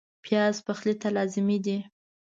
پیاز 0.23 0.55
پخلي 0.65 0.93
ته 1.01 1.07
لازمي 1.17 1.57
دی 1.65 1.77